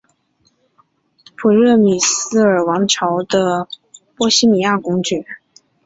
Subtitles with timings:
[1.35, 3.67] 普热米斯尔王朝的
[4.15, 5.23] 波希米亚公爵。